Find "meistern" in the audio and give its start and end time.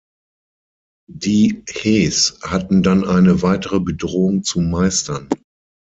4.59-5.29